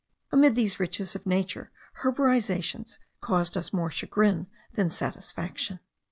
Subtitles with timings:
[0.31, 1.69] Amid these riches of nature
[2.01, 5.79] heborizations caused us more chagrin than satisfaction.